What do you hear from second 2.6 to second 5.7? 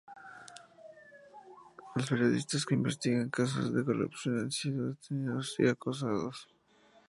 que investigan casos de corrupción han sido detenidos y